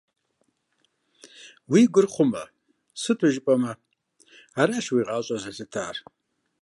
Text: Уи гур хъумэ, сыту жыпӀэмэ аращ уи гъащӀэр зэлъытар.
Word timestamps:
Уи 1.71 1.81
гур 1.93 2.05
хъумэ, 2.13 2.43
сыту 3.01 3.27
жыпӀэмэ 3.33 3.71
аращ 4.61 4.85
уи 4.93 5.01
гъащӀэр 5.07 5.39
зэлъытар. 5.43 5.95